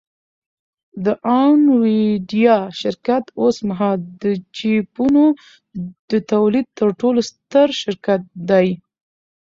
د 1.05 1.05
انویډیا 1.39 2.57
شرکت 2.81 3.23
اوسمهال 3.41 3.97
د 4.21 4.23
چیپونو 4.55 5.25
د 6.09 6.11
تولید 6.31 6.67
تر 6.79 6.89
ټولو 7.01 7.19
ستر 7.31 7.67
شرکت 7.81 8.21
دی 8.49 8.67